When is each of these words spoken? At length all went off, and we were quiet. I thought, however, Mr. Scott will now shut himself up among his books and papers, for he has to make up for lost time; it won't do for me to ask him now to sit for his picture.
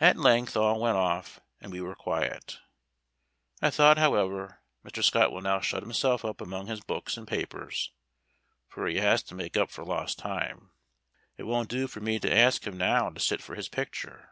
At 0.00 0.16
length 0.16 0.56
all 0.56 0.80
went 0.80 0.96
off, 0.96 1.38
and 1.60 1.70
we 1.70 1.82
were 1.82 1.94
quiet. 1.94 2.58
I 3.60 3.68
thought, 3.68 3.98
however, 3.98 4.62
Mr. 4.82 5.04
Scott 5.04 5.30
will 5.30 5.42
now 5.42 5.60
shut 5.60 5.82
himself 5.82 6.24
up 6.24 6.40
among 6.40 6.68
his 6.68 6.80
books 6.80 7.18
and 7.18 7.28
papers, 7.28 7.92
for 8.66 8.86
he 8.86 8.96
has 9.00 9.22
to 9.24 9.34
make 9.34 9.58
up 9.58 9.70
for 9.70 9.84
lost 9.84 10.18
time; 10.18 10.70
it 11.36 11.42
won't 11.42 11.68
do 11.68 11.86
for 11.86 12.00
me 12.00 12.18
to 12.20 12.34
ask 12.34 12.66
him 12.66 12.78
now 12.78 13.10
to 13.10 13.20
sit 13.20 13.42
for 13.42 13.54
his 13.54 13.68
picture. 13.68 14.30